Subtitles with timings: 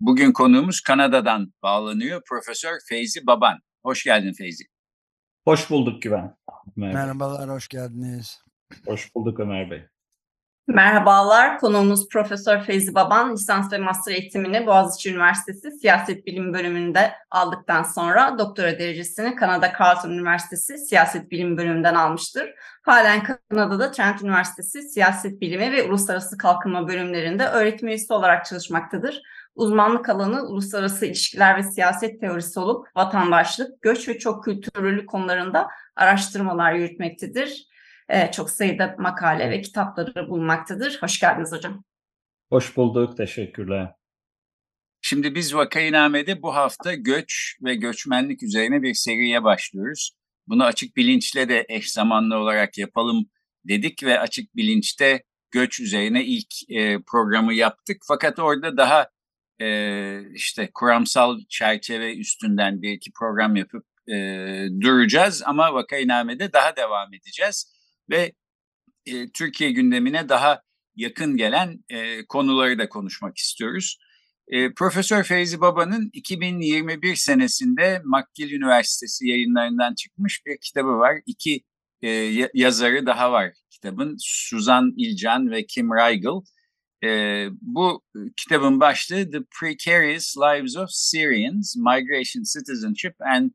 [0.00, 2.22] Bugün konuğumuz Kanada'dan bağlanıyor.
[2.28, 3.58] Profesör Feyzi Baban.
[3.82, 4.64] Hoş geldin Feyzi.
[5.44, 6.36] Hoş bulduk Güven.
[6.76, 8.42] Ömer Merhabalar, hoş geldiniz.
[8.86, 9.86] Hoş bulduk Ömer Bey.
[10.68, 17.82] Merhabalar, konuğumuz Profesör Feyzi Baban, lisans ve master eğitimini Boğaziçi Üniversitesi Siyaset Bilim bölümünde aldıktan
[17.82, 22.50] sonra doktora derecesini Kanada Carleton Üniversitesi Siyaset Bilim bölümünden almıştır.
[22.82, 29.22] Halen Kanada'da Trent Üniversitesi Siyaset Bilimi ve Uluslararası Kalkınma bölümlerinde öğretim üyesi olarak çalışmaktadır.
[29.58, 36.72] Uzmanlık alanı uluslararası ilişkiler ve siyaset teorisi olup vatandaşlık, göç ve çok kültürlülük konularında araştırmalar
[36.72, 37.68] yürütmektedir
[38.08, 40.98] e, çok sayıda makale ve kitapları bulmaktadır.
[41.00, 41.84] Hoş geldiniz hocam.
[42.50, 43.92] Hoş bulduk, teşekkürler.
[45.00, 50.12] Şimdi biz Vakayiname'de bu hafta göç ve göçmenlik üzerine bir seriye başlıyoruz.
[50.46, 53.26] Bunu açık bilinçle de eş zamanlı olarak yapalım
[53.64, 57.96] dedik ve açık bilinçte göç üzerine ilk e, programı yaptık.
[58.08, 59.08] Fakat orada daha
[59.60, 64.14] e, işte kuramsal çerçeve üstünden bir iki program yapıp e,
[64.80, 67.72] duracağız ama Vakayiname'de daha devam edeceğiz
[68.10, 68.32] ve
[69.06, 70.62] e, Türkiye gündemine daha
[70.96, 73.98] yakın gelen e, konuları da konuşmak istiyoruz.
[74.48, 81.16] E, Profesör Feyzi Baba'nın 2021 senesinde McGill Üniversitesi yayınlarından çıkmış bir kitabı var.
[81.26, 81.62] İki
[82.02, 82.08] e,
[82.54, 84.16] yazarı daha var kitabın.
[84.20, 86.40] Suzan İlcan ve Kim Reigel.
[87.04, 88.04] E, bu
[88.36, 93.50] kitabın başlığı The Precarious Lives of Syrians, Migration, Citizenship and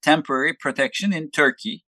[0.00, 1.82] Temporary Protection in Turkey.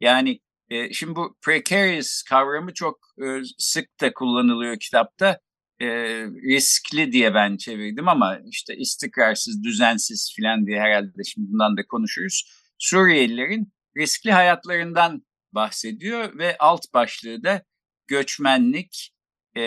[0.00, 3.24] Yani e, şimdi bu precarious kavramı çok e,
[3.58, 5.40] sık da kullanılıyor kitapta.
[5.80, 5.86] E,
[6.26, 12.52] riskli diye ben çevirdim ama işte istikrarsız, düzensiz filan diye herhalde şimdi bundan da konuşuruz.
[12.78, 17.62] Suriyelilerin riskli hayatlarından bahsediyor ve alt başlığı da
[18.06, 19.12] göçmenlik
[19.56, 19.62] e,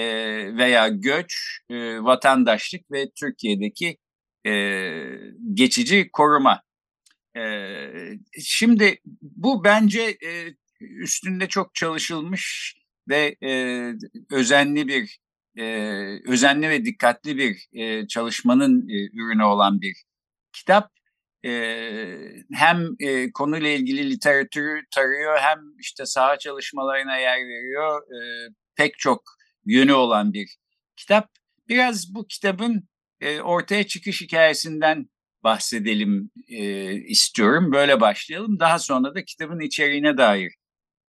[0.58, 3.98] veya göç, e, vatandaşlık ve Türkiye'deki
[4.48, 4.52] e,
[5.54, 6.62] geçici koruma.
[7.38, 7.42] E,
[8.42, 12.76] şimdi bu bence e, üstünde çok çalışılmış
[13.10, 13.52] ve e,
[14.32, 15.20] özenli bir
[15.58, 15.64] e,
[16.28, 20.04] özenli ve dikkatli bir e, çalışmanın e, ürünü olan bir
[20.54, 20.92] kitap.
[21.46, 21.52] E,
[22.54, 28.02] hem e, konuyla ilgili literatürü tarıyor hem işte saha çalışmalarına yer veriyor.
[28.02, 29.22] E, pek çok
[29.66, 30.58] yönü olan bir
[30.96, 31.30] kitap.
[31.70, 32.90] Biraz bu kitabın
[33.22, 35.10] e, ortaya çıkış hikayesinden
[35.44, 37.72] bahsedelim e, istiyorum.
[37.72, 38.60] Böyle başlayalım.
[38.60, 40.54] Daha sonra da kitabın içeriğine dair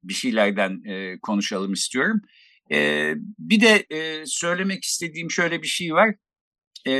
[0.02, 2.20] bir şeylerden e, konuşalım istiyorum.
[2.72, 6.14] E, bir de e, söylemek istediğim şöyle bir şey var.
[6.86, 6.94] E,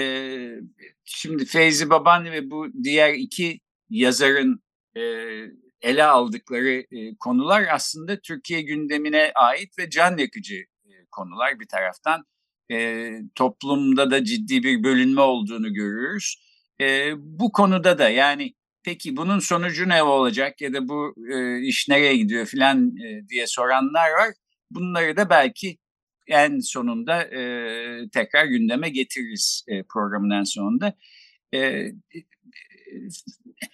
[1.05, 4.63] şimdi Feyzi Baban ve bu diğer iki yazarın
[4.97, 5.03] e,
[5.83, 10.65] ele aldıkları e, konular aslında Türkiye gündemine ait ve can yakıcı
[11.13, 12.25] konular bir taraftan.
[12.73, 16.37] E, toplumda da ciddi bir bölünme olduğunu görüyoruz.
[16.81, 21.89] E, bu konuda da yani peki bunun sonucu ne olacak ya da bu e, iş
[21.89, 24.35] nereye gidiyor filan e, diye soranlar var.
[24.71, 25.79] Bunları da belki
[26.27, 30.95] en sonunda e, tekrar gündeme getiririz e, programın en sonunda.
[31.55, 31.89] E,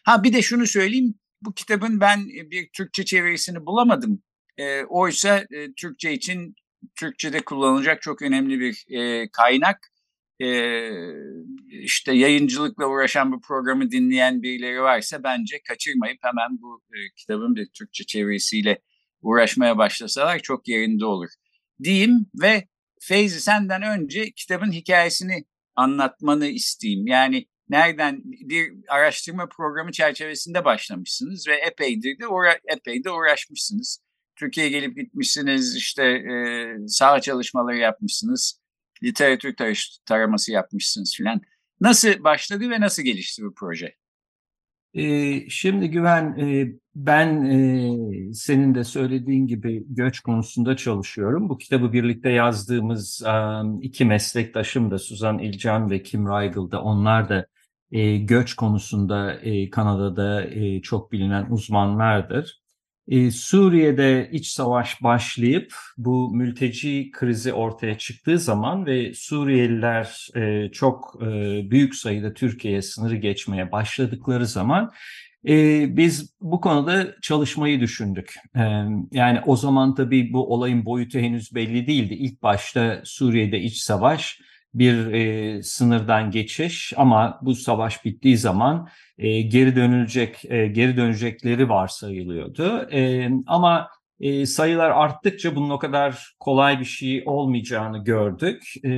[0.02, 1.14] ha bir de şunu söyleyeyim.
[1.42, 4.22] Bu kitabın ben bir Türkçe çevirisini bulamadım.
[4.58, 6.54] E, oysa e, Türkçe için
[6.96, 9.78] Türkçe'de kullanılacak çok önemli bir e, kaynak
[10.40, 10.48] e,
[11.68, 17.66] işte yayıncılıkla uğraşan bu programı dinleyen birileri varsa bence kaçırmayıp hemen bu e, kitabın bir
[17.66, 18.78] Türkçe çevirisiyle
[19.22, 21.28] uğraşmaya başlasalar çok yerinde olur.
[21.82, 22.68] Diyeyim ve
[23.00, 25.44] Feyzi senden önce kitabın hikayesini
[25.76, 27.06] anlatmanı isteyeyim.
[27.06, 34.00] Yani nereden bir araştırma programı çerçevesinde başlamışsınız ve epeydir de uğra epey de uğraşmışsınız.
[34.38, 38.60] Türkiye'ye gelip gitmişsiniz, işte e, saha çalışmaları yapmışsınız
[39.02, 39.54] literatür
[40.06, 41.40] taraması yapmışsınız filan.
[41.80, 43.94] Nasıl başladı ve nasıl gelişti bu proje?
[44.94, 51.48] Ee, şimdi Güven, e, ben e, senin de söylediğin gibi göç konusunda çalışıyorum.
[51.48, 53.22] Bu kitabı birlikte yazdığımız
[53.82, 57.46] iki meslektaşım da Suzan İlcan ve Kim Reigel da onlar da
[57.92, 59.40] e, göç konusunda
[59.70, 60.46] Kanada'da
[60.82, 62.62] çok bilinen uzmanlardır.
[63.08, 71.18] Ee, Suriye'de iç savaş başlayıp bu mülteci krizi ortaya çıktığı zaman ve Suriyeliler e, çok
[71.22, 71.26] e,
[71.70, 74.90] büyük sayıda Türkiye'ye sınırı geçmeye başladıkları zaman
[75.48, 78.34] e, biz bu konuda çalışmayı düşündük.
[79.12, 82.14] yani o zaman tabii bu olayın boyutu henüz belli değildi.
[82.14, 84.40] İlk başta Suriye'de iç savaş
[84.74, 88.88] bir e, sınırdan geçiş ama bu savaş bittiği zaman
[89.18, 92.88] e, geri dönülecek e, geri dönecekleri varsayılıyordu.
[92.92, 93.88] E, ama
[94.20, 98.90] e, sayılar arttıkça bunun o kadar kolay bir şey olmayacağını gördük e,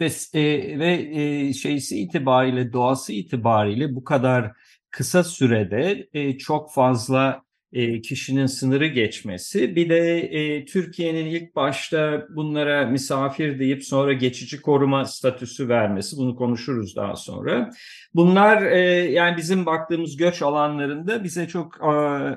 [0.00, 4.52] ve e, ve e, şeysi itibariyle doğası itibariyle bu kadar
[4.90, 9.76] kısa sürede e, çok fazla e, kişinin sınırı geçmesi.
[9.76, 16.16] Bir de e, Türkiye'nin ilk başta bunlara misafir deyip sonra geçici koruma statüsü vermesi.
[16.16, 17.70] Bunu konuşuruz daha sonra.
[18.14, 18.78] Bunlar e,
[19.12, 21.80] yani bizim baktığımız göç alanlarında bize çok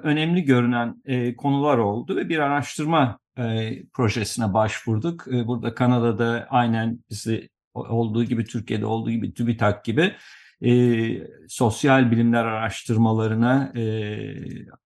[0.04, 1.04] önemli görünen
[1.38, 3.20] konular oldu ve bir araştırma
[3.94, 5.26] projesine başvurduk.
[5.28, 10.14] Burada Kanada'da aynen bizi olduğu gibi Türkiye'de olduğu gibi TÜBİTAK gibi
[10.66, 10.72] e,
[11.48, 13.82] sosyal bilimler araştırmalarına e,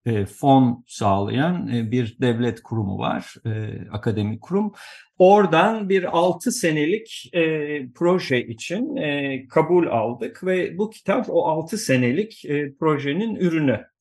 [0.06, 3.50] e, fon sağlayan e, bir devlet kurumu var, e,
[3.92, 4.74] akademik kurum.
[5.18, 11.78] Oradan bir 6 senelik e, proje için e, kabul aldık ve bu kitap o 6
[11.78, 13.94] senelik e, projenin ürünü.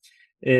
[0.45, 0.53] Ee,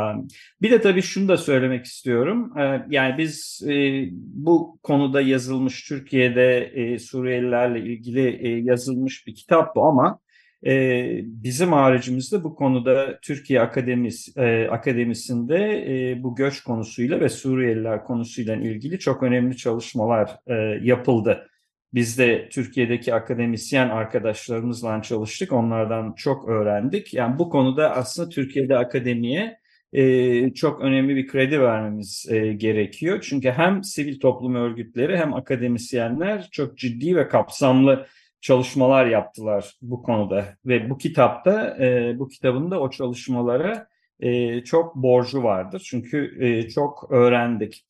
[0.62, 2.58] bir de tabii şunu da söylemek istiyorum.
[2.58, 9.76] E, yani biz e, bu konuda yazılmış Türkiye'de e, Suriyelilerle ilgili e, yazılmış bir kitap
[9.76, 10.20] bu ama
[10.66, 15.58] e, bizim haricimizde bu konuda Türkiye Akademis, e, Akademisi'nde
[15.88, 20.54] e, bu göç konusuyla ve Suriyeliler konusuyla ilgili çok önemli çalışmalar e,
[20.84, 21.48] yapıldı.
[21.94, 25.52] Biz de Türkiye'deki akademisyen arkadaşlarımızla çalıştık.
[25.52, 27.14] Onlardan çok öğrendik.
[27.14, 29.62] Yani bu konuda aslında Türkiye'de akademiye
[29.94, 33.20] e, çok önemli bir kredi vermemiz e, gerekiyor.
[33.30, 38.08] Çünkü hem sivil toplum örgütleri hem akademisyenler çok ciddi ve kapsamlı
[38.42, 40.46] çalışmalar yaptılar bu konuda.
[40.66, 43.88] Ve bu kitapta, e, bu kitabın da o çalışmalara
[44.20, 45.84] e, çok borcu vardır.
[45.90, 47.86] Çünkü e, çok öğrendik.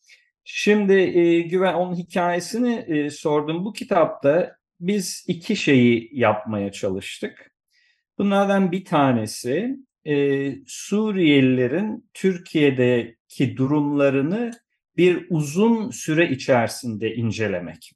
[0.53, 3.65] Şimdi e, Güven onun hikayesini e, sordum.
[3.65, 7.51] Bu kitapta biz iki şeyi yapmaya çalıştık.
[8.17, 14.51] Bunlardan bir tanesi e, Suriyelilerin Türkiye'deki durumlarını
[14.97, 17.91] bir uzun süre içerisinde incelemek.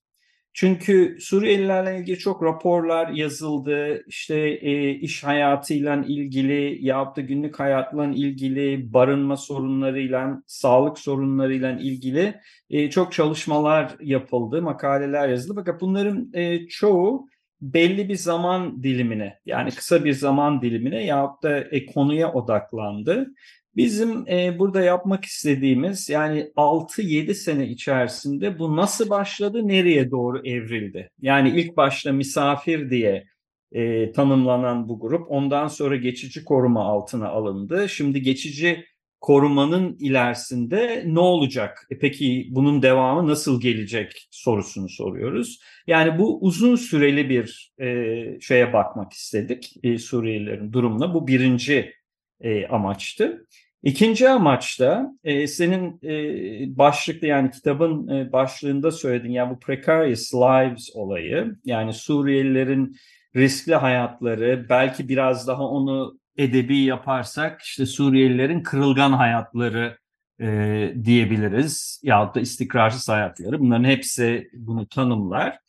[0.57, 4.03] Çünkü Suriyelilerle ilgili çok raporlar yazıldı.
[4.07, 12.41] İşte e, iş hayatıyla ilgili yahut da günlük hayatla ilgili, barınma sorunlarıyla, sağlık sorunlarıyla ilgili
[12.69, 15.53] e, çok çalışmalar yapıldı, makaleler yazıldı.
[15.55, 17.27] Fakat bunların e, çoğu
[17.61, 23.27] belli bir zaman dilimine yani kısa bir zaman dilimine yahut da e, konuya odaklandı.
[23.75, 31.09] Bizim e, burada yapmak istediğimiz yani 6-7 sene içerisinde bu nasıl başladı, nereye doğru evrildi?
[31.21, 33.25] Yani ilk başta misafir diye
[33.71, 37.89] e, tanımlanan bu grup ondan sonra geçici koruma altına alındı.
[37.89, 38.85] Şimdi geçici
[39.21, 41.87] korumanın ilerisinde ne olacak?
[41.91, 45.59] E peki bunun devamı nasıl gelecek sorusunu soruyoruz.
[45.87, 51.13] Yani bu uzun süreli bir e, şeye bakmak istedik e, Suriyelilerin durumuna.
[51.13, 51.93] Bu birinci
[52.41, 53.47] e, amaçtı.
[53.85, 60.33] İkinci amaç da e, senin e, başlıkta yani kitabın e, başlığında söylediğin yani bu precarious
[60.33, 61.55] lives olayı.
[61.65, 62.95] Yani Suriyelilerin
[63.35, 69.97] riskli hayatları belki biraz daha onu edebi yaparsak işte Suriyelilerin kırılgan hayatları
[70.41, 72.01] e, diyebiliriz.
[72.03, 73.59] Yahut da istikrarsız hayatları.
[73.59, 75.59] Bunların hepsi bunu tanımlar.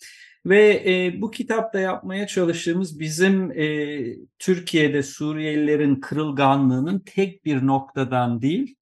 [0.47, 3.99] Ve e, bu kitapta yapmaya çalıştığımız bizim e,
[4.38, 8.76] Türkiye'de Suriyelilerin kırılganlığının tek bir noktadan değil,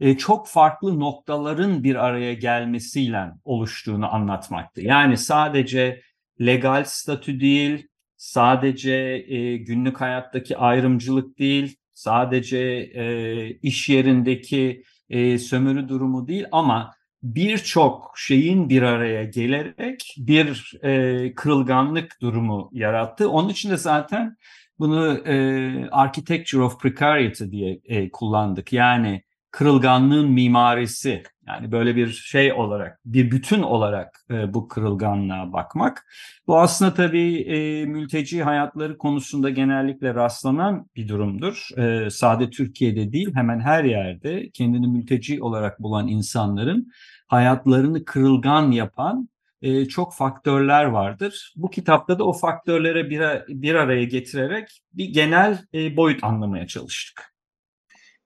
[0.00, 4.80] e, çok farklı noktaların bir araya gelmesiyle oluştuğunu anlatmaktı.
[4.80, 6.02] Yani sadece
[6.40, 8.92] legal statü değil, sadece
[9.28, 12.58] e, günlük hayattaki ayrımcılık değil, sadece
[12.94, 16.95] e, iş yerindeki e, sömürü durumu değil ama
[17.34, 23.30] birçok şeyin bir araya gelerek bir e, kırılganlık durumu yarattı.
[23.30, 24.36] Onun için de zaten
[24.78, 28.72] bunu e, Architecture of Precariety diye e, kullandık.
[28.72, 36.06] Yani kırılganlığın mimarisi yani böyle bir şey olarak bir bütün olarak e, bu kırılganlığa bakmak.
[36.46, 41.68] Bu aslında tabii e, mülteci hayatları konusunda genellikle rastlanan bir durumdur.
[41.76, 46.92] E, sade Türkiye'de değil hemen her yerde kendini mülteci olarak bulan insanların
[47.26, 49.28] hayatlarını kırılgan yapan
[49.62, 51.52] e, çok faktörler vardır.
[51.56, 57.34] Bu kitapta da o faktörlere bir, bir araya getirerek bir genel e, boyut anlamaya çalıştık.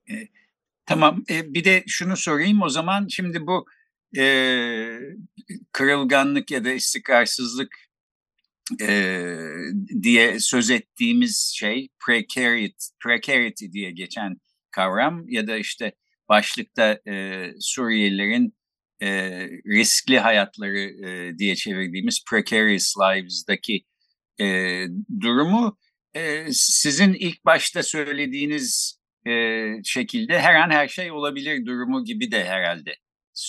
[0.06, 0.28] Evet.
[0.86, 3.66] Tamam e, bir de şunu sorayım o zaman şimdi bu
[4.18, 4.98] e,
[5.72, 7.76] kırılganlık ya da istikrarsızlık
[8.80, 9.34] e,
[10.02, 14.36] diye söz ettiğimiz şey precariety, precariety diye geçen
[14.70, 15.92] kavram ya da işte
[16.28, 18.54] başlıkta e, Suriyelilerin
[19.02, 19.08] e,
[19.66, 23.84] riskli hayatları e, diye çevirdiğimiz precarious lives'daki
[24.40, 24.46] e,
[25.20, 25.78] durumu
[26.14, 29.32] e, sizin ilk başta söylediğiniz e,
[29.84, 32.94] şekilde her an her şey olabilir durumu gibi de herhalde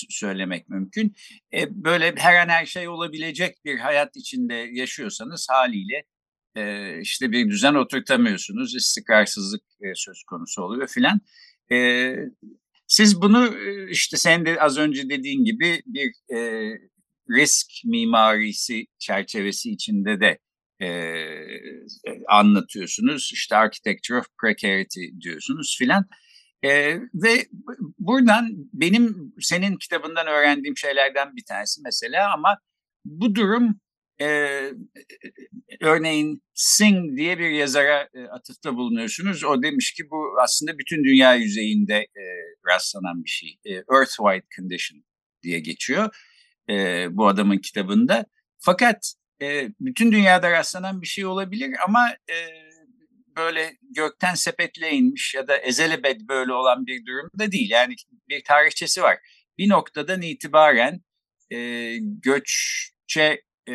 [0.10, 1.16] söylemek mümkün.
[1.54, 6.04] E, böyle her an her şey olabilecek bir hayat içinde yaşıyorsanız haliyle
[6.56, 11.22] e, işte bir düzen oturtamıyorsunuz, istikrarsızlık e, söz konusu oluyor filan.
[11.72, 12.16] E,
[12.92, 13.58] siz bunu
[13.90, 16.40] işte sen de az önce dediğin gibi bir e,
[17.30, 20.40] risk mimarisi çerçevesi içinde de
[20.82, 20.90] e,
[22.30, 23.30] anlatıyorsunuz.
[23.34, 26.06] İşte Architecture of Precarity diyorsunuz filan.
[26.64, 27.46] E, ve
[28.00, 32.58] buradan benim senin kitabından öğrendiğim şeylerden bir tanesi mesela ama
[33.06, 33.80] bu durum
[34.22, 34.28] e,
[35.82, 39.44] örneğin Singh diye bir yazara e, atıfta bulunuyorsunuz.
[39.44, 42.24] O demiş ki bu aslında bütün dünya yüzeyinde e,
[42.74, 43.58] rastlanan bir şey.
[43.66, 45.04] E, Earth-wide condition
[45.44, 46.10] diye geçiyor
[46.70, 48.26] e, bu adamın kitabında.
[48.60, 52.36] Fakat e, bütün dünyada rastlanan bir şey olabilir ama e,
[53.38, 57.70] böyle gökten sepetle inmiş ya da ezelebet böyle olan bir durumda değil.
[57.70, 57.96] Yani
[58.30, 59.18] bir tarihçesi var.
[59.58, 61.02] Bir noktadan itibaren
[61.54, 63.74] e, göçe e,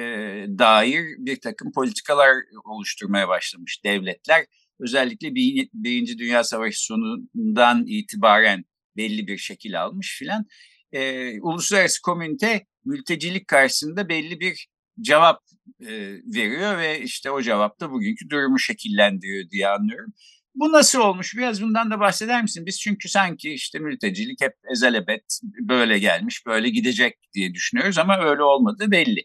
[0.58, 4.46] dair bir takım politikalar oluşturmaya başlamış devletler.
[4.80, 8.64] Özellikle bir, Birinci Dünya Savaşı sonundan itibaren
[8.96, 10.46] belli bir şekil almış filan.
[10.92, 14.68] E, uluslararası komünite mültecilik karşısında belli bir
[15.00, 15.42] cevap
[15.80, 15.88] e,
[16.34, 20.12] veriyor ve işte o cevap da bugünkü durumu şekillendiriyor diye anlıyorum.
[20.54, 21.36] Bu nasıl olmuş?
[21.36, 22.66] Biraz bundan da bahseder misin?
[22.66, 28.42] Biz çünkü sanki işte mültecilik hep ezelebet böyle gelmiş, böyle gidecek diye düşünüyoruz ama öyle
[28.42, 29.24] olmadı belli.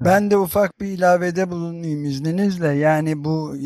[0.00, 2.68] Ben de ufak bir ilavede bulunayım izninizle.
[2.68, 3.56] Yani bu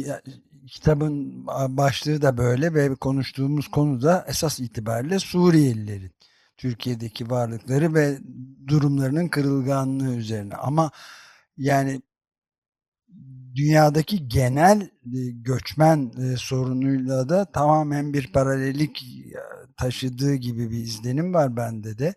[0.66, 6.12] kitabın başlığı da böyle ve konuştuğumuz konu da esas itibariyle Suriyelilerin
[6.56, 8.18] Türkiye'deki varlıkları ve
[8.68, 10.54] durumlarının kırılganlığı üzerine.
[10.54, 10.90] Ama
[11.56, 12.02] yani
[13.54, 19.38] dünyadaki genel e, göçmen e, sorunuyla da tamamen bir paralellik e,
[19.76, 22.14] taşıdığı gibi bir izlenim var bende de.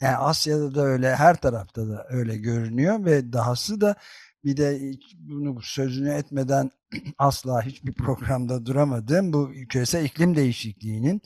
[0.00, 3.96] Yani Asya'da da öyle, her tarafta da öyle görünüyor ve dahası da
[4.44, 4.80] bir de
[5.18, 6.70] bunu sözünü etmeden
[7.18, 11.22] asla hiçbir programda duramadığım bu küresel iklim değişikliğinin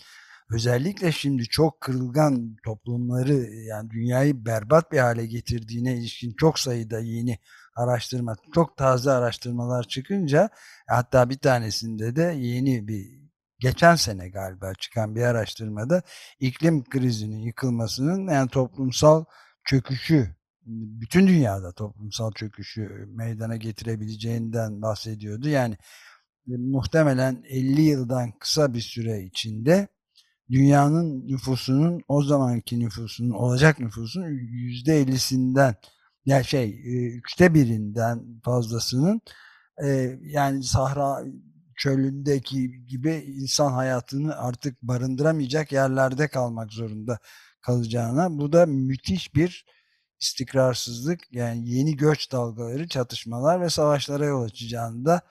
[0.51, 7.39] özellikle şimdi çok kırılgan toplumları yani dünyayı berbat bir hale getirdiğine ilişkin çok sayıda yeni
[7.77, 10.49] araştırma, çok taze araştırmalar çıkınca
[10.89, 13.28] hatta bir tanesinde de yeni bir
[13.61, 16.03] geçen sene galiba çıkan bir araştırmada
[16.41, 19.25] iklim krizinin yıkılmasının yani toplumsal
[19.65, 25.49] çöküşü bütün dünyada toplumsal çöküşü meydana getirebileceğinden bahsediyordu.
[25.49, 25.77] Yani
[26.47, 29.89] muhtemelen 50 yıldan kısa bir süre içinde
[30.51, 35.75] dünyanın nüfusunun o zamanki nüfusunun olacak nüfusun yüzde ellisinden
[36.27, 36.81] yani şey
[37.19, 39.21] üçte birinden fazlasının
[40.23, 41.25] yani Sahra
[41.79, 47.19] çölündeki gibi insan hayatını artık barındıramayacak yerlerde kalmak zorunda
[47.61, 49.65] kalacağına bu da müthiş bir
[50.21, 55.23] istikrarsızlık yani yeni göç dalgaları çatışmalar ve savaşlara yol açacağını da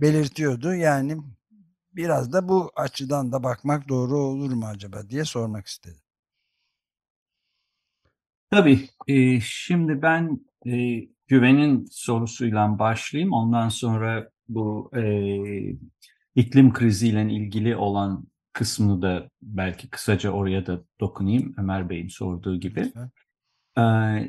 [0.00, 0.74] belirtiyordu.
[0.74, 1.16] Yani
[1.92, 6.02] biraz da bu açıdan da bakmak doğru olur mu acaba diye sormak istedim.
[8.50, 8.88] Tabii.
[9.06, 13.32] E, şimdi ben e, güvenin sorusuyla başlayayım.
[13.32, 15.02] Ondan sonra bu e,
[16.34, 22.92] iklim kriziyle ilgili olan kısmını da belki kısaca oraya da dokunayım Ömer Bey'in sorduğu gibi.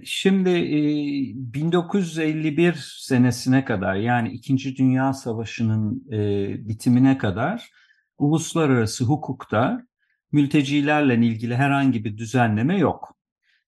[0.04, 0.50] Şimdi
[1.36, 7.70] 1951 e, senesine kadar yani İkinci Dünya Savaşı'nın e, bitimine kadar
[8.18, 9.82] uluslararası hukukta
[10.32, 13.16] mültecilerle ilgili herhangi bir düzenleme yok.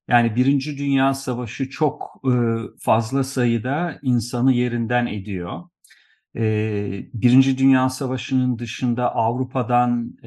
[0.08, 2.34] Yani Birinci Dünya Savaşı çok e,
[2.80, 5.64] fazla sayıda insanı yerinden ediyor.
[7.14, 10.18] Birinci Dünya Savaşı'nın dışında Avrupa'dan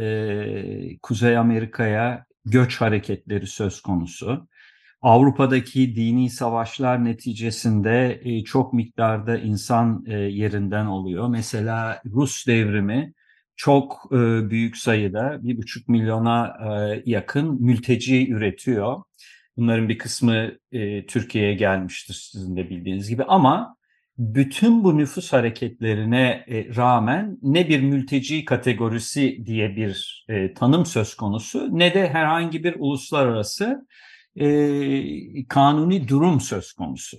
[1.02, 4.48] Kuzey Amerika'ya göç hareketleri söz konusu.
[5.02, 11.28] Avrupa'daki dini savaşlar neticesinde çok miktarda insan yerinden oluyor.
[11.28, 13.12] Mesela Rus devrimi
[13.56, 14.10] çok
[14.50, 16.56] büyük sayıda bir buçuk milyona
[17.04, 19.02] yakın mülteci üretiyor.
[19.56, 20.50] Bunların bir kısmı
[21.08, 23.76] Türkiye'ye gelmiştir sizin de bildiğiniz gibi ama
[24.18, 31.14] bütün bu nüfus hareketlerine e, rağmen ne bir mülteci kategorisi diye bir e, tanım söz
[31.14, 33.86] konusu ne de herhangi bir uluslararası
[34.36, 37.18] e, kanuni durum söz konusu.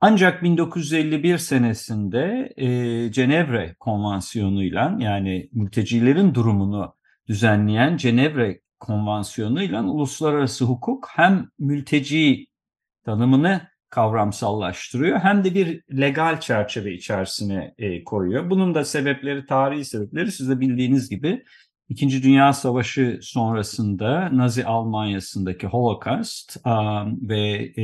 [0.00, 2.66] Ancak 1951 senesinde e,
[3.12, 6.94] Cenevre Konvansiyonu'yla yani mültecilerin durumunu
[7.28, 12.46] düzenleyen Cenevre Konvansiyonu'yla uluslararası hukuk hem mülteci
[13.04, 18.50] tanımını kavramsallaştırıyor hem de bir legal çerçeve içerisine e, koyuyor.
[18.50, 21.44] Bunun da sebepleri, tarihi sebepleri siz de bildiğiniz gibi
[21.88, 27.82] İkinci Dünya Savaşı sonrasında Nazi Almanya'sındaki Holocaust um, ve e,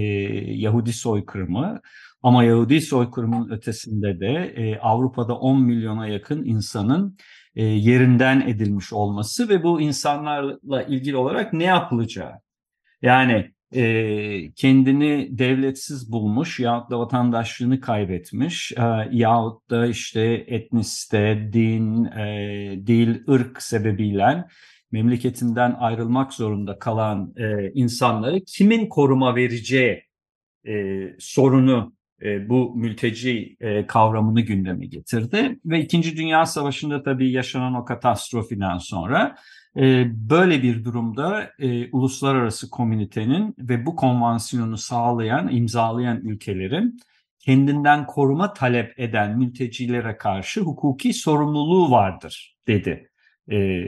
[0.55, 1.81] Yahudi soykırımı
[2.23, 7.17] ama Yahudi soykırımının ötesinde de e, Avrupa'da 10 milyona yakın insanın
[7.57, 12.33] e, yerinden edilmiş olması ve bu insanlarla ilgili olarak ne yapılacağı.
[13.03, 22.05] Yani e, kendini devletsiz bulmuş yahut da vatandaşlığını kaybetmiş e, yahut da işte etniste, din,
[22.05, 24.45] e, dil, ırk sebebiyle
[24.93, 30.03] memleketinden ayrılmak zorunda kalan e, insanları kimin koruma vereceği
[30.67, 35.59] e, sorunu e, bu mülteci e, kavramını gündeme getirdi.
[35.65, 39.37] Ve İkinci Dünya Savaşı'nda tabii yaşanan o katastrofiden sonra
[40.07, 47.01] böyle bir durumda e, uluslararası komünitenin ve bu konvansiyonu sağlayan, imzalayan ülkelerin
[47.39, 53.11] kendinden koruma talep eden mültecilere karşı hukuki sorumluluğu vardır dedi
[53.51, 53.83] e,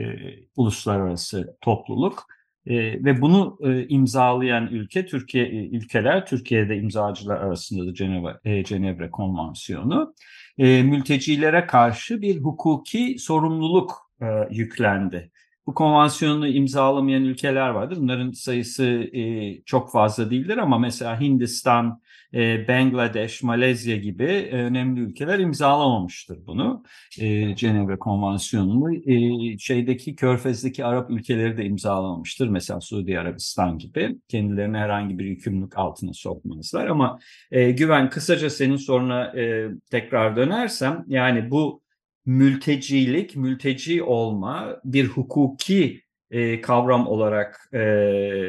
[0.55, 2.25] uluslararası topluluk.
[2.65, 8.63] E, ve bunu e, imzalayan ülke Türkiye e, ülkeler Türkiye'de imzacılar arasında da Cenevre, e,
[8.63, 10.13] Cenevre Konvansiyonu
[10.57, 15.31] e, mültecilere karşı bir hukuki sorumluluk e, yüklendi.
[15.67, 17.97] Bu konvansiyonu imzalamayan ülkeler vardır.
[17.97, 22.01] Bunların sayısı e, çok fazla değildir ama mesela Hindistan,
[22.33, 26.83] e, Bangladeş, Malezya gibi e, önemli ülkeler imzalamamıştır bunu.
[27.19, 28.95] E, Cenevre Konvansiyonu'nu.
[28.95, 32.47] E, şeydeki Körfez'deki Arap ülkeleri de imzalamamıştır.
[32.47, 34.17] Mesela Suudi Arabistan gibi.
[34.27, 37.19] Kendilerini herhangi bir yükümlülük altına sokmazlar ama
[37.51, 41.84] e, güven kısaca senin soruna e, tekrar dönersem yani bu
[42.25, 47.77] mültecilik, mülteci olma bir hukuki e, kavram olarak e,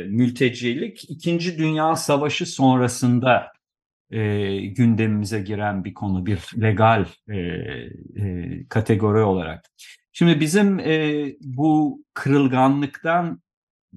[0.09, 3.53] mültecilik İkinci Dünya Savaşı sonrasında
[4.11, 9.65] e, gündemimize giren bir konu, bir legal e, e, kategori olarak.
[10.13, 13.41] Şimdi bizim e, bu kırılganlıktan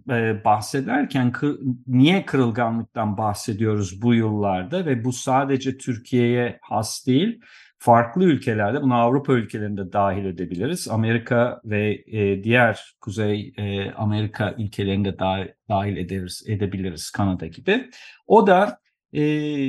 [0.10, 7.42] e, bahsederken kır, niye kırılganlıktan bahsediyoruz bu yıllarda ve bu sadece Türkiye'ye has değil
[7.80, 10.88] farklı ülkelerde, bunu Avrupa ülkelerinde dahil edebiliriz.
[10.88, 17.89] Amerika ve e, diğer Kuzey e, Amerika ülkelerinde dahil, dahil ederiz, edebiliriz, Kanada gibi.
[18.28, 18.80] O da
[19.13, 19.22] e,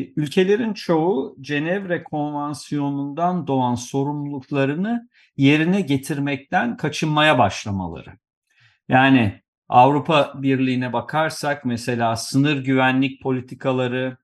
[0.05, 8.11] ülkelerin çoğu Cenevre Konvansiyonu'ndan doğan sorumluluklarını yerine getirmekten kaçınmaya başlamaları.
[8.89, 14.17] Yani Avrupa Birliği'ne bakarsak mesela sınır güvenlik politikaları,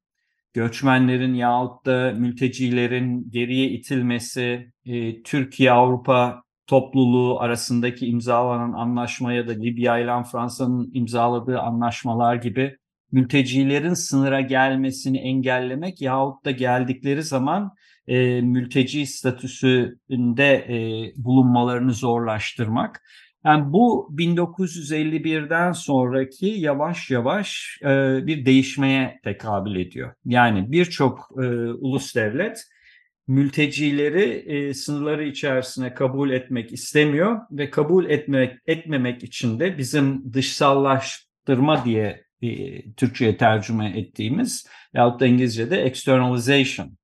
[0.56, 9.98] göçmenlerin yahut da mültecilerin geriye itilmesi, e, Türkiye-Avrupa topluluğu arasındaki imzalanan anlaşma ya da Libya
[9.98, 12.76] ile Fransa'nın imzaladığı anlaşmalar gibi
[13.12, 17.70] mültecilerin sınıra gelmesini engellemek yahut da geldikleri zaman
[18.06, 20.78] e, mülteci statüsünde e,
[21.16, 23.02] bulunmalarını zorlaştırmak
[23.46, 27.86] yani bu 1951'den sonraki yavaş yavaş e,
[28.26, 30.14] bir değişmeye tekabül ediyor.
[30.24, 32.64] Yani birçok e, ulus devlet
[33.28, 41.84] mültecileri e, sınırları içerisine kabul etmek istemiyor ve kabul etmek etmemek için de bizim dışsallaştırma
[41.84, 46.95] diye e, Türkçe'ye tercüme ettiğimiz yahut da İngilizce'de externalization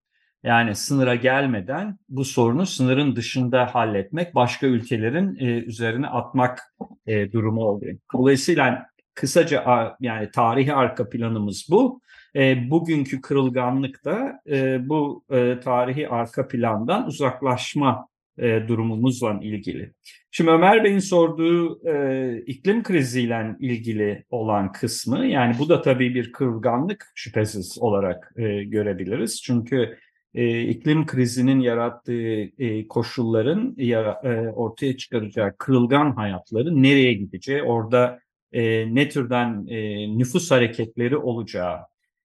[0.44, 6.74] Yani sınıra gelmeden bu sorunu sınırın dışında halletmek, başka ülkelerin e, üzerine atmak
[7.06, 7.98] e, durumu oluyor.
[8.12, 9.64] Dolayısıyla kısaca
[10.00, 12.00] yani tarihi arka planımız bu.
[12.36, 19.92] E, bugünkü kırılganlık da e, bu e, tarihi arka plandan uzaklaşma e, durumumuzla ilgili.
[20.30, 26.32] Şimdi Ömer Bey'in sorduğu e, iklim kriziyle ilgili olan kısmı yani bu da tabii bir
[26.32, 29.42] kırılganlık şüphesiz olarak e, görebiliriz.
[29.42, 29.98] Çünkü
[30.34, 38.20] e, iklim krizinin yarattığı e, koşulların ya, e, ortaya çıkaracağı kırılgan hayatları nereye gideceği, orada
[38.52, 41.78] e, ne türden e, nüfus hareketleri olacağı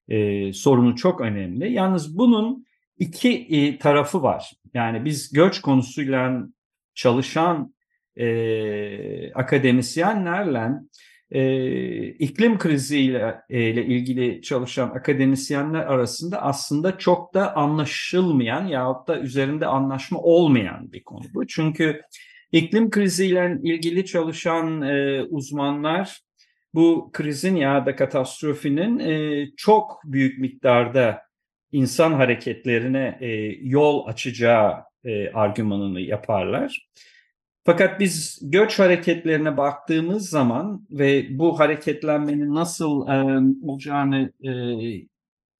[0.10, 1.74] e, sorunu çok önemli.
[1.74, 2.65] Yalnız bunun
[3.00, 4.52] iki e, tarafı var.
[4.74, 6.48] Yani biz göç konusuyla
[6.93, 7.74] çalışan
[8.15, 10.70] e, akademisyenlerle
[11.32, 19.20] e, iklim kriziyle e, ile ilgili çalışan akademisyenler arasında aslında çok da anlaşılmayan yahut da
[19.20, 21.48] üzerinde anlaşma olmayan bir konu bu.
[21.48, 22.02] Çünkü
[22.52, 26.22] iklim kriziyle ilgili çalışan e, uzmanlar
[26.74, 31.22] bu krizin ya da katastrofinin e, çok büyük miktarda
[31.72, 33.28] insan hareketlerine e,
[33.62, 36.88] yol açacağı e, argümanını yaparlar.
[37.67, 44.51] Fakat biz göç hareketlerine baktığımız zaman ve bu hareketlenmenin nasıl e, olacağını e,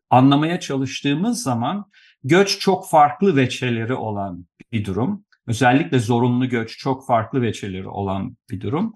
[0.10, 1.86] anlamaya çalıştığımız zaman
[2.24, 5.26] göç çok farklı veçeleri olan bir durum.
[5.48, 8.94] Özellikle zorunlu göç çok farklı veçeleri olan bir durum.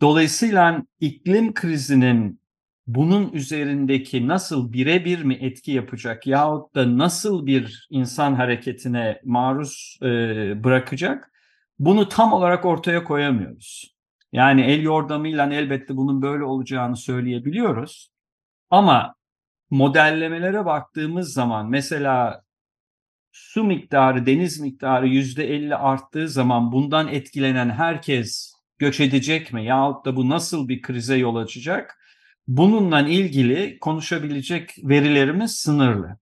[0.00, 2.40] Dolayısıyla iklim krizinin
[2.86, 10.06] bunun üzerindeki nasıl birebir mi etki yapacak yahut da nasıl bir insan hareketine maruz e,
[10.64, 11.30] bırakacak
[11.80, 13.94] bunu tam olarak ortaya koyamıyoruz.
[14.32, 18.10] Yani el yordamıyla elbette bunun böyle olacağını söyleyebiliyoruz.
[18.70, 19.14] Ama
[19.70, 22.44] modellemelere baktığımız zaman mesela
[23.32, 29.64] su miktarı, deniz miktarı yüzde elli arttığı zaman bundan etkilenen herkes göç edecek mi?
[29.64, 31.98] Yahut da bu nasıl bir krize yol açacak?
[32.48, 36.18] Bununla ilgili konuşabilecek verilerimiz sınırlı.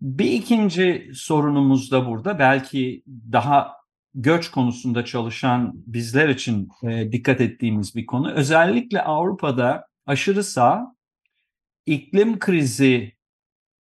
[0.00, 3.81] Bir ikinci sorunumuz da burada belki daha
[4.14, 8.32] göç konusunda çalışan bizler için e, dikkat ettiğimiz bir konu.
[8.32, 10.96] Özellikle Avrupa'da aşırı sağ
[11.86, 13.12] iklim krizi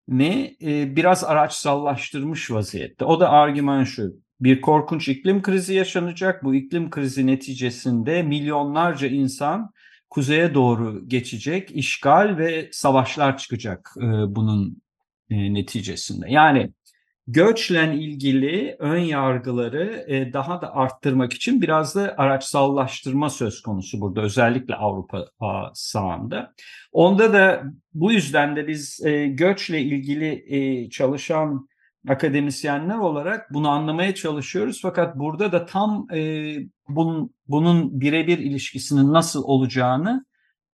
[0.08, 3.04] ne e, biraz araçsallaştırmış vaziyette.
[3.04, 4.22] O da argüman şu.
[4.40, 6.44] Bir korkunç iklim krizi yaşanacak.
[6.44, 9.70] Bu iklim krizi neticesinde milyonlarca insan
[10.10, 14.02] kuzeye doğru geçecek, işgal ve savaşlar çıkacak e,
[14.34, 14.82] bunun
[15.30, 16.26] e, neticesinde.
[16.30, 16.72] Yani
[17.26, 24.22] göçle ilgili ön yargıları e, daha da arttırmak için biraz da araçsallaştırma söz konusu burada
[24.22, 25.26] özellikle Avrupa
[25.74, 26.54] sahanda.
[26.92, 27.62] Onda da
[27.94, 31.68] bu yüzden de biz e, göçle ilgili e, çalışan
[32.08, 34.80] akademisyenler olarak bunu anlamaya çalışıyoruz.
[34.82, 36.06] Fakat burada da tam
[36.88, 40.24] bunun, bunun birebir ilişkisinin nasıl olacağını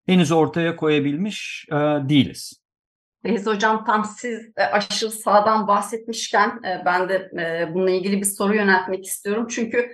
[0.05, 1.67] henüz ortaya koyabilmiş
[2.10, 2.66] değiliz.
[3.23, 8.25] Feyz Hocam tam siz e, aşırı sağdan bahsetmişken e, ben de e, bununla ilgili bir
[8.25, 9.47] soru yöneltmek istiyorum.
[9.49, 9.91] Çünkü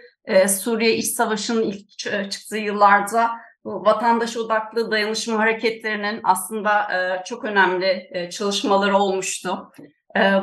[0.48, 1.90] Suriye İç Savaşı'nın ilk
[2.32, 3.32] çıktığı yıllarda
[3.66, 6.88] vatandaş odaklı dayanışma hareketlerinin aslında
[7.26, 9.72] çok önemli çalışmaları olmuştu.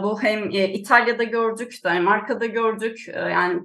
[0.03, 3.09] Bu hem İtalya'da gördük, Danimarka'da gördük.
[3.09, 3.61] Yani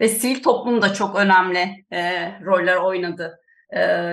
[0.00, 1.84] ve sivil toplum da çok önemli
[2.44, 3.40] roller oynadı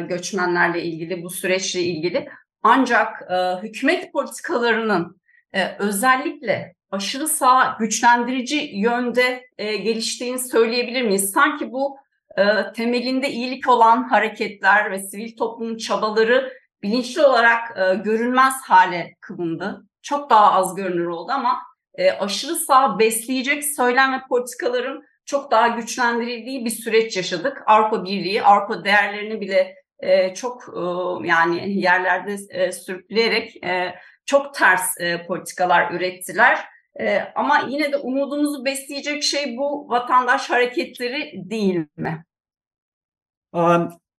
[0.09, 2.29] göçmenlerle ilgili, bu süreçle ilgili.
[2.67, 5.21] Ancak e, hükümet politikalarının
[5.53, 11.31] e, özellikle aşırı sağ güçlendirici yönde e, geliştiğini söyleyebilir miyiz?
[11.31, 11.97] Sanki bu
[12.37, 19.85] e, temelinde iyilik olan hareketler ve sivil toplumun çabaları bilinçli olarak e, görülmez hale kılındı.
[20.01, 21.57] Çok daha az görünür oldu ama
[21.95, 27.63] e, aşırı sağ besleyecek söylem ve politikaların çok daha güçlendirildiği bir süreç yaşadık.
[27.67, 30.81] Avrupa Birliği, Avrupa değerlerini bile e, çok e,
[31.27, 36.59] yani yerlerde e, sürükleyerek e, çok ters e, politikalar ürettiler.
[36.99, 42.25] E, ama yine de umudumuzu besleyecek şey bu vatandaş hareketleri değil mi?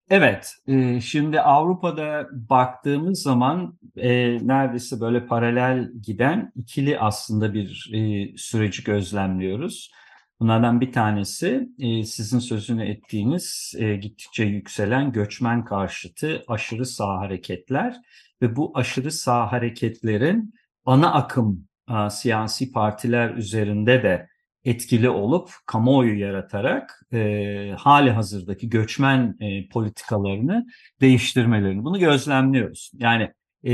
[0.09, 8.37] Evet, e, şimdi Avrupa'da baktığımız zaman e, neredeyse böyle paralel giden ikili aslında bir e,
[8.37, 9.91] süreci gözlemliyoruz.
[10.39, 17.95] Bunlardan bir tanesi e, sizin sözünü ettiğiniz e, gittikçe yükselen göçmen karşıtı aşırı sağ hareketler
[18.41, 20.53] ve bu aşırı sağ hareketlerin
[20.85, 21.67] ana akım
[22.09, 24.27] siyasi partiler üzerinde de
[24.67, 30.67] etkili olup kamuoyu yaratarak e, hali hazırdaki göçmen e, politikalarını
[31.01, 32.91] değiştirmelerini bunu gözlemliyoruz.
[32.93, 33.73] Yani e,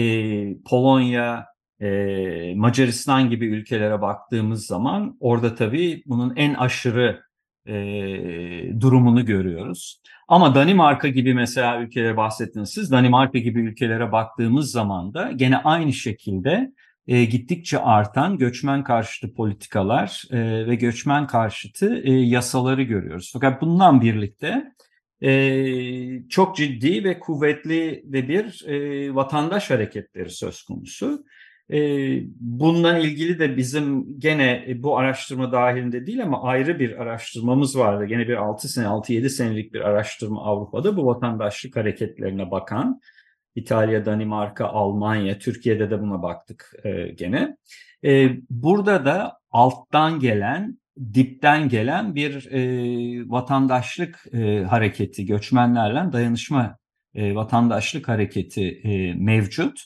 [0.64, 1.46] Polonya,
[2.56, 7.22] Macaristan gibi ülkelere baktığımız zaman orada tabii bunun en aşırı
[8.80, 10.02] durumunu görüyoruz.
[10.28, 12.92] Ama Danimarka gibi mesela ülkelere bahsettiniz siz.
[12.92, 16.72] Danimarka gibi ülkelere baktığımız zaman da gene aynı şekilde
[17.08, 20.24] gittikçe artan göçmen karşıtı politikalar
[20.68, 23.30] ve göçmen karşıtı yasaları görüyoruz.
[23.34, 24.74] Fakat bundan birlikte
[26.30, 28.66] çok ciddi ve kuvvetli de bir
[29.16, 31.26] vatandaş hareketleri söz konusu.
[31.74, 31.80] E,
[32.40, 38.06] bundan ilgili de bizim gene e, bu araştırma dahilinde değil ama ayrı bir araştırmamız vardı.
[38.06, 43.02] Gene bir 6 sene, 6-7 senelik bir araştırma Avrupa'da bu vatandaşlık hareketlerine bakan.
[43.56, 47.58] İtalya, Danimarka, Almanya, Türkiye'de de buna baktık e, gene.
[48.06, 50.78] E, burada da alttan gelen
[51.14, 52.50] dipten gelen bir
[53.30, 54.26] vatandaşlık
[54.70, 56.78] hareketi, göçmenlerle dayanışma
[57.16, 58.82] vatandaşlık hareketi
[59.18, 59.80] mevcut.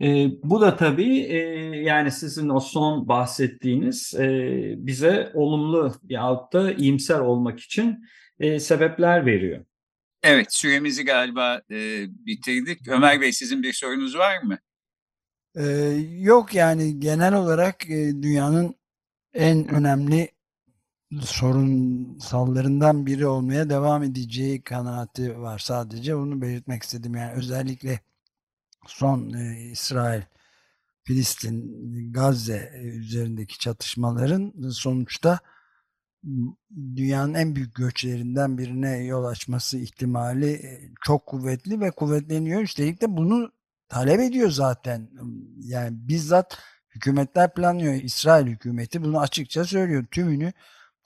[0.00, 1.36] E, bu da tabii e,
[1.76, 4.28] yani sizin o son bahsettiğiniz e,
[4.76, 8.04] bize olumlu yahut da iyimser olmak için
[8.40, 9.64] e, sebepler veriyor.
[10.22, 12.88] Evet süremizi galiba e, bitirdik.
[12.88, 14.58] Ömer Bey sizin bir sorunuz var mı?
[15.56, 15.62] Ee,
[16.18, 18.74] yok yani genel olarak e, dünyanın
[19.34, 20.28] en önemli
[21.20, 26.14] sorunsallarından biri olmaya devam edeceği kanaati var sadece.
[26.14, 27.14] Onu belirtmek istedim.
[27.14, 28.00] Yani özellikle
[28.90, 30.22] son e, İsrail,
[31.02, 35.38] Filistin, Gazze üzerindeki çatışmaların sonuçta
[36.96, 42.62] dünyanın en büyük göçlerinden birine yol açması ihtimali e, çok kuvvetli ve kuvvetleniyor.
[42.62, 43.52] Üstelik de bunu
[43.88, 45.10] talep ediyor zaten.
[45.58, 46.58] Yani bizzat
[46.94, 47.94] hükümetler planlıyor.
[47.94, 50.06] İsrail hükümeti bunu açıkça söylüyor.
[50.10, 50.52] Tümünü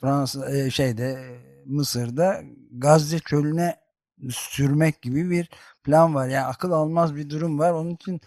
[0.01, 2.43] Fransa e, şeyde Mısır'da
[2.73, 3.84] Gazze çölüne
[4.31, 5.49] sürmek gibi bir
[5.85, 6.29] plan var.
[6.29, 7.73] Yani akıl almaz bir durum var.
[7.73, 8.21] Onun için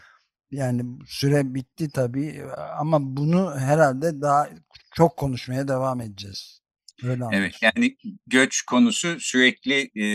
[0.51, 2.43] yani süre bitti tabii
[2.79, 4.49] ama bunu herhalde daha
[4.95, 6.62] çok konuşmaya devam edeceğiz.
[7.03, 10.05] Öyle evet yani göç konusu sürekli e,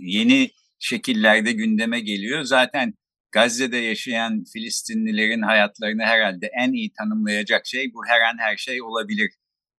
[0.00, 2.42] yeni şekillerde gündeme geliyor.
[2.42, 2.94] Zaten
[3.32, 9.30] Gazze'de yaşayan Filistinlilerin hayatlarını herhalde en iyi tanımlayacak şey bu her an her şey olabilir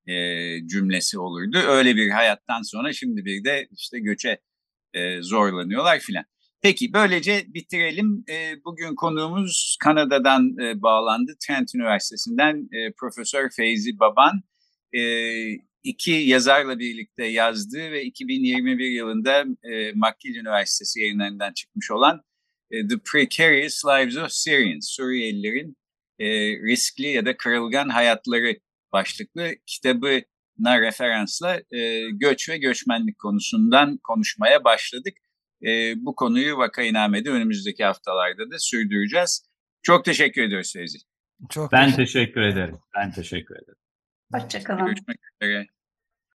[0.08, 0.14] e,
[0.68, 1.58] cümlesi olurdu.
[1.58, 4.40] Öyle bir hayattan sonra şimdi bir de işte göçe
[4.94, 6.26] e, zorlanıyorlar filan.
[6.62, 8.24] Peki böylece bitirelim.
[8.30, 11.32] E, bugün konuğumuz Kanada'dan e, bağlandı.
[11.48, 14.44] Trent Üniversitesi'nden Profesör Feyzi Baban.
[15.84, 22.22] İki yazarla birlikte yazdığı ve 2021 yılında e, McGill Üniversitesi yayınlarından çıkmış olan
[22.72, 25.78] The Precarious Lives of Syrians, Suriyelilerin
[26.68, 28.60] riskli ya da kırılgan hayatları
[28.94, 29.52] başlıklı
[30.54, 35.14] kitabına referansla e, göç ve göçmenlik konusundan konuşmaya başladık.
[35.66, 39.50] E, bu konuyu Vakainame'de önümüzdeki haftalarda da sürdüreceğiz.
[39.82, 41.00] Çok teşekkür ediyoruz Sezgi.
[41.50, 42.80] Çok ben teşekkür ederim.
[42.96, 43.80] Ben teşekkür ederim.
[44.34, 44.86] Hoşçakalın.
[44.86, 45.68] Görüşmek üzere.